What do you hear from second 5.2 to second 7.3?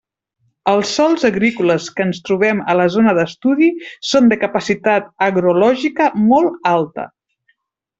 agrològica molt alta.